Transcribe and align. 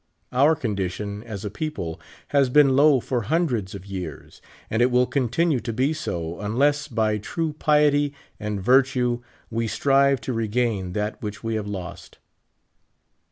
Our 0.31 0.55
condition 0.55 1.21
as 1.21 1.45
a 1.45 1.51
people 1.51 2.01
has 2.29 2.49
been 2.49 2.75
low 2.75 2.99
for 2.99 3.21
hundreds 3.21 3.75
of 3.75 3.85
years, 3.85 4.41
and 4.67 4.81
it 4.81 4.89
will 4.89 5.05
continue 5.05 5.59
to 5.59 5.71
be 5.71 5.93
so, 5.93 6.39
unless, 6.39 6.87
by 6.87 7.19
true* 7.19 7.53
piety 7.53 8.15
and 8.39 8.59
virtue, 8.59 9.21
we 9.51 9.67
strive 9.67 10.19
to 10.21 10.33
regain 10.33 10.93
that 10.93 11.21
which 11.21 11.43
we 11.43 11.53
have 11.53 11.67
lost. 11.67 12.17